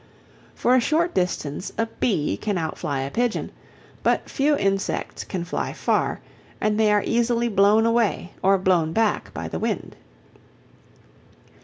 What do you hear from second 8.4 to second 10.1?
or blown back by the wind.